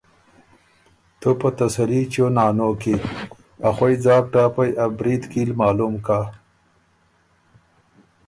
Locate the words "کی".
2.81-2.95